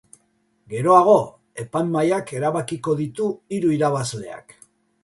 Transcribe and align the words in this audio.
Geroago, 0.73 1.17
epaimahaiak 1.65 2.35
erabakiko 2.39 2.97
ditu 3.05 3.31
hiru 3.59 3.79
irabazleak. 3.79 4.61